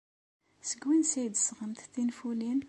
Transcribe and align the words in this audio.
Seg 0.69 0.81
wansi 0.85 1.17
ara 1.23 1.31
d-tesɣemt 1.33 1.81
tinfulin? 1.93 2.59